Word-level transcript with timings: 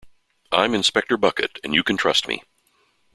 I'm 0.51 0.73
Inspector 0.73 1.15
Bucket, 1.17 1.59
and 1.63 1.75
you 1.75 1.83
can 1.83 1.95
trust 1.95 2.27
me. 2.27 2.41